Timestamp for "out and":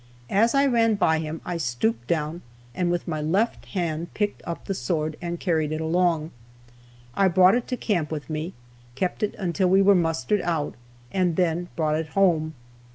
10.41-11.35